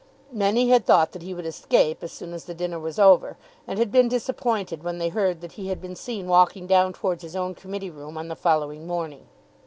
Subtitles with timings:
[0.33, 3.77] Many had thought that he would escape as soon as the dinner was over, and
[3.77, 7.35] had been disappointed when they heard that he had been seen walking down towards his
[7.35, 9.27] own committee room on the following morning.